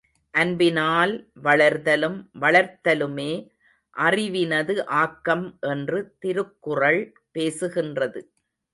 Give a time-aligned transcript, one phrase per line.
[0.33, 1.13] அன்பினால்
[1.43, 3.29] வளர்தலும் வளர்த்தலுமே
[3.97, 7.01] அறிவினது ஆக்கம் என்று திருக்குறள்
[7.33, 8.21] பேசுகின்றது.